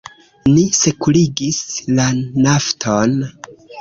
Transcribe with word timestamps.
Ni 0.53 0.61
sekurigis 0.77 1.59
la 1.99 2.07
Nafton. 2.47 3.15